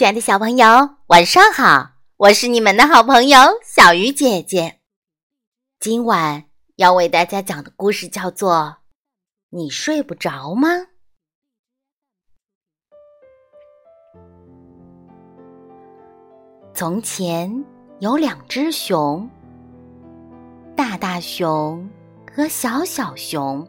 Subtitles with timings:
[0.00, 1.90] 亲爱的小朋友，晚上好！
[2.16, 4.80] 我是你们的好朋友小鱼姐姐。
[5.78, 6.44] 今晚
[6.76, 8.54] 要为大家讲的故事叫做
[9.50, 10.68] 《你睡不着吗》。
[16.72, 17.62] 从前
[17.98, 19.28] 有两只熊，
[20.74, 21.86] 大大熊
[22.34, 23.68] 和小小熊。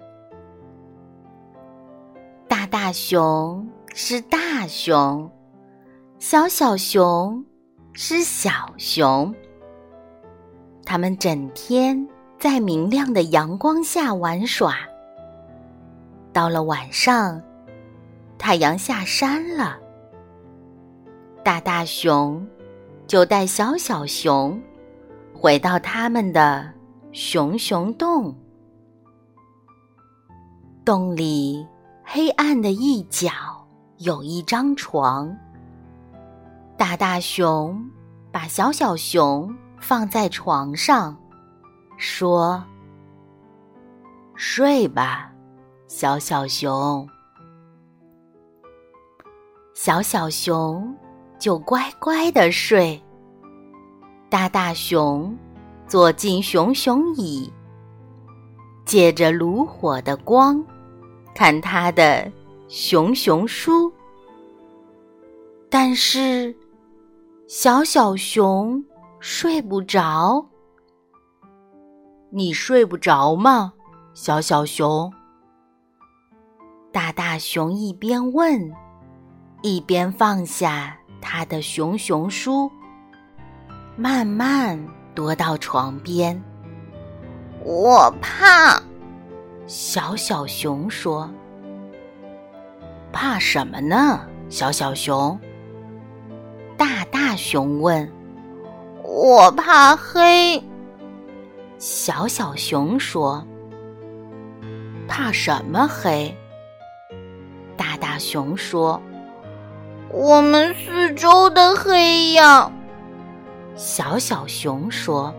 [2.48, 5.30] 大大熊是大熊。
[6.22, 7.44] 小小熊
[7.94, 9.34] 是小熊，
[10.86, 12.08] 它们整天
[12.38, 14.76] 在明亮的阳光下玩耍。
[16.32, 17.42] 到了晚上，
[18.38, 19.80] 太阳下山了，
[21.44, 22.48] 大大熊
[23.08, 24.62] 就带小小熊
[25.34, 26.72] 回到他们的
[27.12, 28.36] 熊熊洞。
[30.86, 31.66] 洞里
[32.04, 33.32] 黑暗的一角
[33.98, 35.36] 有一张床。
[36.82, 37.80] 大大熊
[38.32, 41.16] 把小小熊放在床上，
[41.96, 42.64] 说
[44.34, 45.32] ：“睡吧，
[45.88, 47.08] 小小熊。”
[49.76, 50.92] 小小熊
[51.38, 53.00] 就乖乖的睡。
[54.28, 55.38] 大大熊
[55.86, 57.54] 坐进熊熊椅，
[58.86, 60.66] 借着炉火的光，
[61.36, 62.28] 看他的
[62.68, 63.94] 熊熊书，
[65.70, 66.52] 但是。
[67.54, 68.82] 小小熊
[69.20, 70.46] 睡不着，
[72.30, 73.74] 你睡不着吗？
[74.14, 75.12] 小小熊。
[76.94, 78.72] 大大熊一边问，
[79.64, 82.72] 一边放下他的熊熊书，
[83.98, 84.80] 慢慢
[85.14, 86.42] 踱到床边。
[87.66, 88.82] 我怕。
[89.68, 91.30] 小小熊说
[93.12, 95.38] ：“怕什么呢？”小小熊。
[96.82, 98.12] 大大熊问
[99.06, 100.60] ：“我怕黑。”
[101.78, 103.46] 小小熊说
[105.08, 106.36] ：“怕什么黑？”
[107.78, 109.00] 大大熊说
[110.10, 112.72] ：“我们四周的黑呀。”
[113.78, 115.32] 小小熊说：“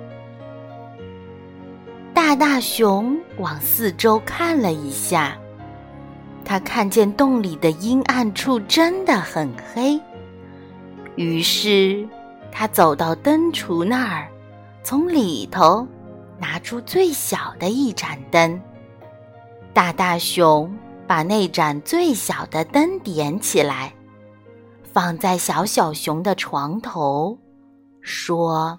[2.15, 5.37] 大大熊往四周看了一下，
[6.45, 10.01] 他看见洞里的阴暗处真的很黑。”
[11.17, 12.09] 于是，
[12.51, 14.29] 他走到灯橱那儿，
[14.83, 15.87] 从里头
[16.39, 18.61] 拿出最小的一盏灯。
[19.75, 20.75] 大大熊
[21.07, 23.95] 把那盏最小的灯点起来，
[24.83, 27.39] 放在小小熊的床头，
[28.01, 28.79] 说：“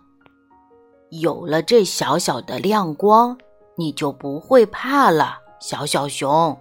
[1.10, 3.38] 有了这小小的亮光，
[3.76, 6.58] 你就不会怕了，小小熊。”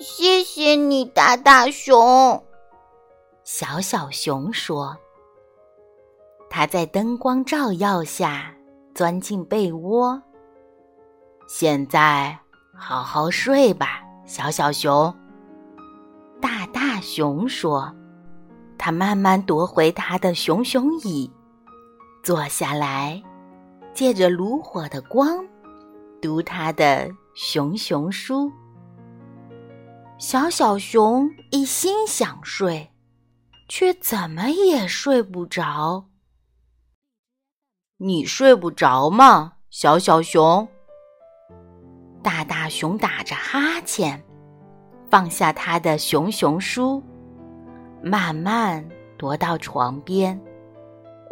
[0.00, 2.44] 谢谢你，大大熊。
[3.50, 4.94] 小小熊说
[6.50, 8.54] ：“它在灯光照耀下
[8.94, 10.22] 钻进被窝。
[11.48, 12.38] 现在
[12.74, 15.12] 好好睡吧，小小熊。”
[16.42, 17.90] 大大熊说
[18.76, 21.32] ：“他慢慢夺回他的熊熊椅，
[22.22, 23.22] 坐下来，
[23.94, 25.42] 借着炉火的光，
[26.20, 28.52] 读他的熊熊书。”
[30.20, 32.86] 小小熊一心想睡。
[33.68, 36.06] 却怎么也睡不着。
[37.98, 40.66] 你睡不着吗，小小熊？
[42.22, 44.24] 大大熊打着哈欠，
[45.10, 47.02] 放下他的熊熊书，
[48.02, 48.84] 慢慢
[49.18, 50.40] 踱到床边。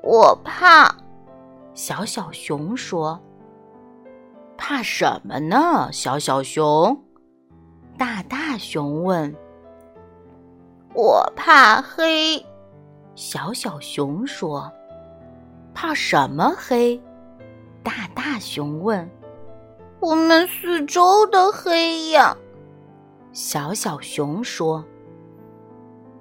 [0.03, 0.95] 我怕。
[1.75, 3.21] 小小熊说
[4.57, 7.05] ：“怕什么呢，小小熊？”
[7.99, 9.35] 大大熊问。
[10.97, 12.43] 我怕黑，
[13.15, 14.73] 小小熊说
[15.75, 16.99] ：“怕什么黑？”
[17.85, 19.07] 大大熊问
[20.01, 22.35] ：“我们四周的黑呀。”
[23.35, 24.83] 小小熊说：“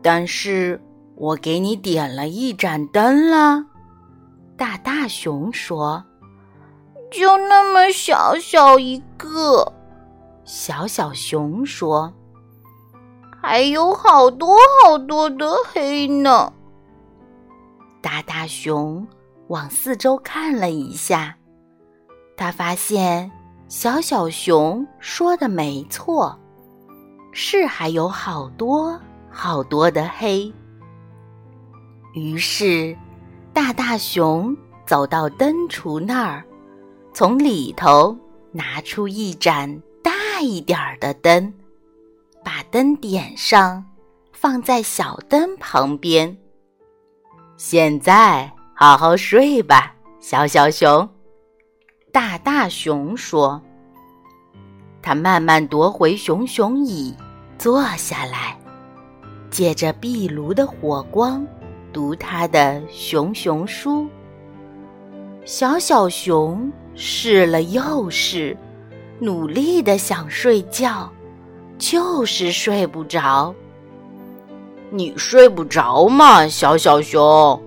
[0.04, 0.78] 但是
[1.16, 3.64] 我给你点了一盏灯了。”
[4.58, 6.04] 大大熊说
[7.10, 9.72] ：“就那么小小一个。”
[10.44, 12.14] 小小熊说。
[13.48, 16.52] 还有好多好多的黑呢。
[18.02, 19.08] 大大熊
[19.50, 21.38] 往四周看了一下，
[22.36, 23.32] 他发现
[23.68, 26.36] 小小熊说的没错，
[27.34, 29.00] 是还有好多
[29.30, 30.52] 好多的黑。
[32.16, 32.98] 于是，
[33.54, 34.58] 大大熊
[34.88, 36.44] 走到灯橱那儿，
[37.14, 38.18] 从里头
[38.52, 41.54] 拿出一盏大一点儿的灯。
[42.46, 43.84] 把灯点上，
[44.32, 46.38] 放在小灯旁边，
[47.58, 51.10] 现在好好睡吧，小小熊。”
[52.14, 53.60] 大大熊说。
[55.02, 57.16] 他慢慢夺回熊熊椅，
[57.58, 58.56] 坐下来，
[59.50, 61.46] 借着壁炉的火光，
[61.92, 64.08] 读他的熊熊书。
[65.46, 68.56] 小小熊试了又试，
[69.20, 71.12] 努力的想睡觉，
[71.78, 73.54] 就是睡不着。
[74.90, 77.62] 你睡不着吗，小小熊？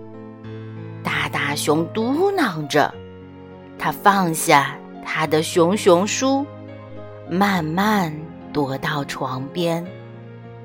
[1.03, 2.93] 大大熊嘟囔着，
[3.79, 6.47] 他放下他的熊熊书。
[7.31, 8.11] 慢慢
[8.55, 9.87] 躲到床边，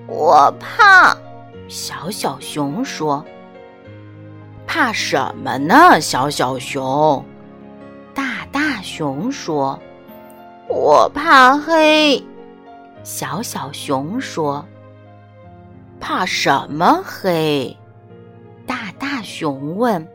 [0.08, 1.14] 我怕。
[1.68, 3.26] 小小熊说
[4.66, 7.24] ：“怕什么呢？”小小熊，
[8.14, 9.78] 大大熊说
[10.70, 12.24] ：“我怕黑。”
[13.04, 14.66] 小小熊说
[16.00, 17.76] ：“怕什么黑？”
[18.66, 20.08] 大大熊问：“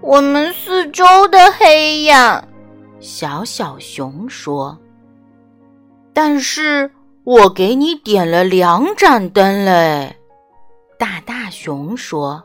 [0.00, 2.44] 我们四周的黑呀。”
[3.00, 4.78] 小小熊说。
[6.14, 6.90] 但是
[7.24, 10.16] 我给你点了两盏灯嘞，
[10.98, 12.44] 大大熊说：“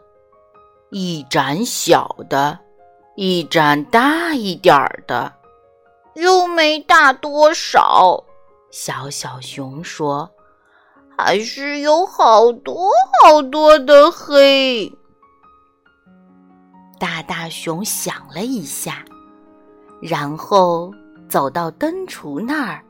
[0.89, 2.57] 一盏小的，
[3.15, 5.33] 一盏大一点儿的，
[6.15, 8.23] 又没大多少。”
[8.71, 10.29] 小小熊说
[11.17, 12.89] ：“还是有好多
[13.21, 14.91] 好多的黑。”
[16.99, 19.05] 大大熊想了一下，
[20.01, 20.91] 然后
[21.29, 22.83] 走到灯橱那儿。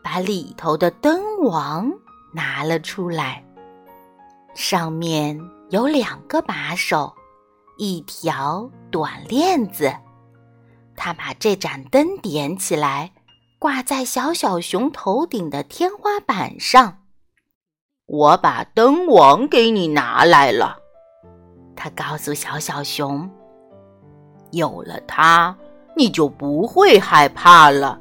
[0.00, 1.92] 把里头的灯王
[2.32, 3.44] 拿了出来，
[4.54, 5.38] 上面
[5.68, 7.12] 有两个把手，
[7.76, 9.92] 一条短链子。
[10.96, 13.12] 他把这盏灯点起来，
[13.58, 16.98] 挂在小小熊头顶的天花板上。
[18.06, 20.78] 我把灯王给你拿来了，
[21.76, 23.28] 他告诉小小熊
[24.52, 25.54] ：“有了它，
[25.96, 28.00] 你就不会害怕了。”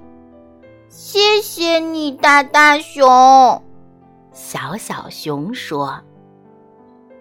[0.90, 3.06] 谢谢你，大大熊。
[4.32, 6.00] 小小熊说：“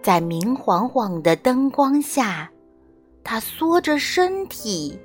[0.01, 2.49] 在明晃晃的灯光下，
[3.23, 4.97] 它缩着身体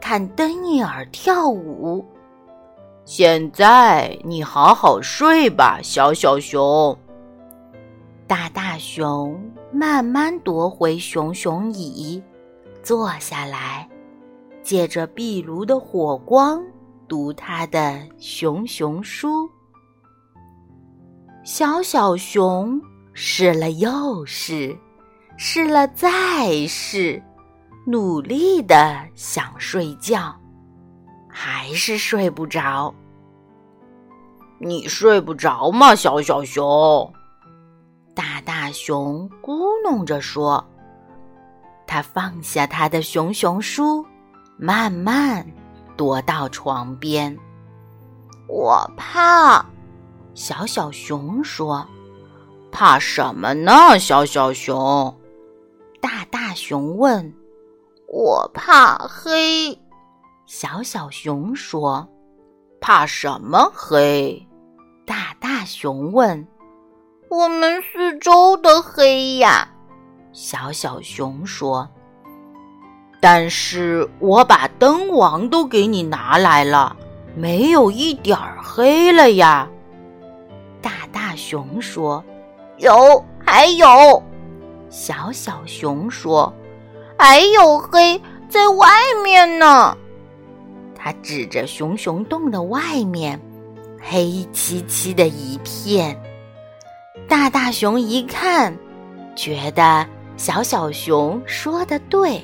[0.00, 2.02] 看灯影儿跳舞。
[3.06, 6.98] 现在你好好睡吧，小小熊。”
[8.26, 9.40] 大大熊
[9.72, 12.20] 慢慢夺回熊熊椅，
[12.82, 13.88] 坐下来，
[14.60, 16.60] 借着壁炉的火光。
[17.06, 19.48] 读他的熊熊书，
[21.44, 22.80] 小小熊
[23.12, 24.76] 试了又试，
[25.36, 27.22] 试了再试，
[27.86, 30.34] 努力的想睡觉，
[31.38, 32.94] 还是睡不着。
[34.58, 37.12] 你睡不着吗，小小熊？
[38.14, 40.66] 大大熊咕哝着说。
[41.86, 44.02] 他放下他的熊熊书，
[44.56, 45.46] 慢慢。
[45.94, 47.36] 踱到床边，
[48.48, 49.64] 我怕。
[50.34, 51.86] 小小熊说
[52.72, 55.14] ：“怕什么呢？”小小熊，
[56.00, 57.30] 大大熊问
[58.08, 59.78] ：“我怕黑。”
[60.46, 62.08] 小小熊说
[62.80, 64.46] ：“怕什么黑？”
[65.04, 66.46] 大大熊问
[67.28, 69.68] ：“我们四周的黑呀。”
[70.32, 71.88] 小小熊说。
[73.20, 76.96] 但是我把灯王都给你拿来了，
[77.34, 79.68] 没有一点儿黑了呀。
[80.80, 82.22] 大大熊说
[82.78, 84.22] ：“有，还有。”
[84.90, 86.54] 小小熊说
[87.18, 88.86] ：“还有黑在外
[89.24, 89.96] 面呢。”
[91.06, 93.40] 他指着熊熊洞的外面，
[94.02, 96.20] 黑漆漆的一片。
[97.28, 98.76] 大大熊一看，
[99.36, 100.04] 觉得
[100.36, 102.42] 小小熊说的对。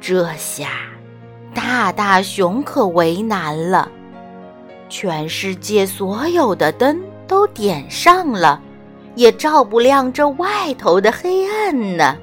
[0.00, 0.70] 这下，
[1.52, 3.92] 大大熊可为难了。
[4.88, 6.98] 全世界所有的灯
[7.28, 8.58] 都点上了，
[9.16, 12.16] 也照不亮这外头的黑暗呢。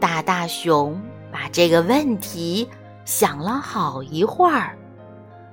[0.00, 2.68] 大大熊把这个问题
[3.04, 4.76] 想了好一会儿，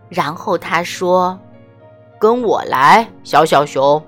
[0.09, 1.37] 然后他说
[2.19, 4.01] ：“跟我来，小小熊。”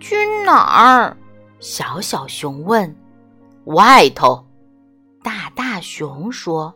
[0.00, 1.16] 去哪儿？
[1.60, 2.94] 小小熊问。
[3.64, 4.44] 外头。
[5.22, 6.72] 大大熊说：“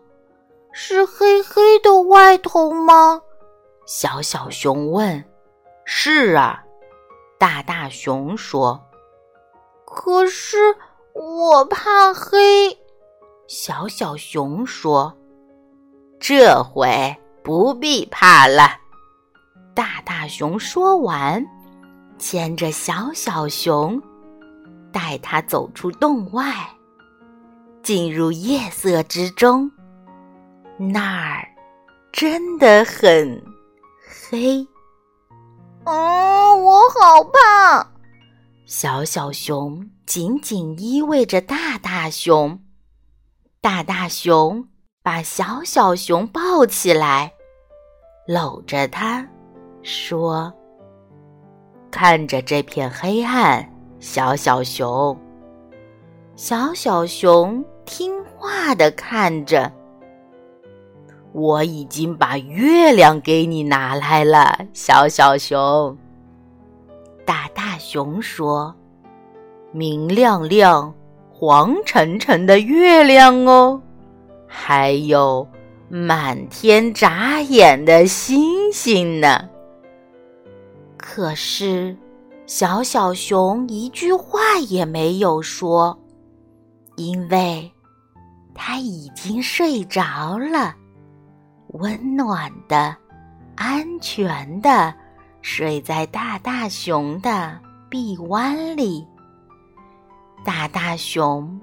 [0.73, 3.21] 是黑黑的外头吗？”
[3.87, 5.25] 小小熊问。
[5.85, 6.65] “是啊。”
[7.39, 8.81] 大大熊说。
[9.87, 10.57] “可是
[11.13, 12.77] 我怕黑。”
[13.51, 15.13] 小小熊说。
[16.21, 18.79] “这回不必怕了。”
[19.75, 21.45] 大大熊说完，
[22.17, 24.01] 牵着小小熊
[24.93, 26.55] 带他走出洞外，
[27.83, 29.69] 进入夜色之中。
[30.79, 31.45] 那儿
[32.13, 33.43] 真的很
[34.31, 34.65] 黑。
[35.87, 37.85] 嗯，我好怕。
[38.65, 42.57] 小小熊紧紧依偎着大大熊，
[43.63, 44.67] 大大熊
[45.03, 47.31] 把小小熊抱起来，
[48.27, 49.27] 搂着它，
[49.83, 50.51] 说
[51.93, 55.15] ：“看着这片黑暗，小小熊。”
[56.37, 59.71] 小小熊听话的看着。
[61.33, 65.95] 我已经把月亮给你拿来了，小小熊。
[67.27, 68.75] 大大熊说
[69.71, 70.95] ：“明亮亮、
[71.41, 73.81] 黄澄澄的月亮哦，
[74.47, 75.49] 还有
[75.89, 79.49] 满天眨眼的星星呢。”
[80.99, 81.97] 可是，
[82.45, 85.99] 小小熊一句话也没有说，
[86.97, 87.73] 因为
[88.55, 90.77] 他已经睡着了。
[91.69, 92.95] 温暖的、
[93.57, 94.93] 安全的
[95.41, 99.07] 睡在大大熊的臂弯里。
[100.45, 101.61] 大大熊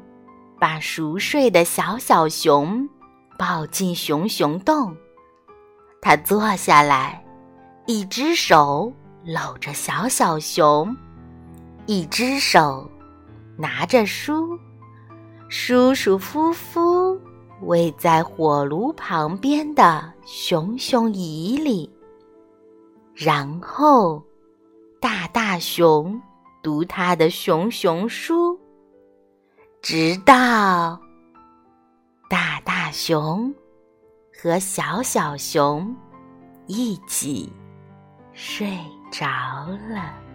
[0.60, 2.88] 把熟睡的小小熊
[3.38, 4.96] 抱进熊熊洞，
[6.02, 7.24] 他坐下来，
[7.86, 8.92] 一只手
[9.26, 10.96] 搂着小小熊，
[11.86, 12.90] 一只手
[13.58, 14.58] 拿着书，
[15.50, 17.20] 舒舒服服。
[17.64, 21.92] 偎在火炉旁边的熊熊椅里，
[23.16, 24.24] 然后
[25.00, 26.22] 大大熊
[26.62, 28.56] 读他的熊熊书，
[29.90, 31.00] 直到
[32.30, 33.56] 大大熊
[34.38, 35.96] 和小小熊
[36.66, 37.50] 一起
[38.34, 38.68] 睡
[39.10, 39.26] 着
[39.90, 40.27] 了。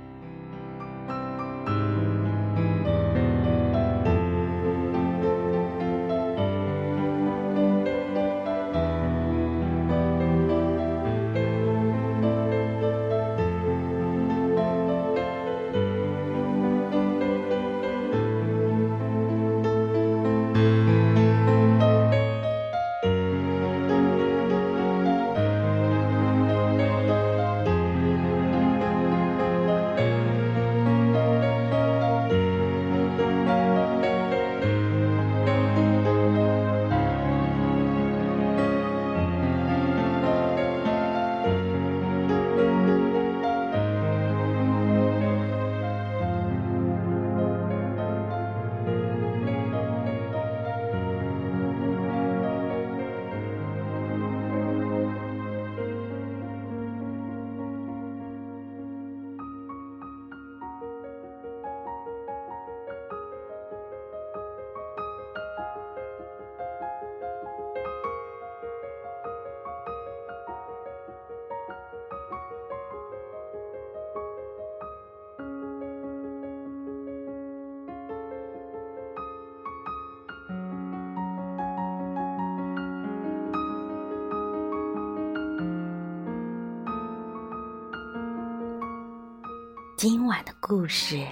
[90.02, 91.24] 今晚的故事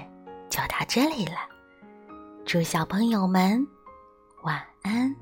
[0.49, 1.39] 就到这里了，
[2.47, 3.67] 祝小朋友们
[4.45, 5.13] 晚安。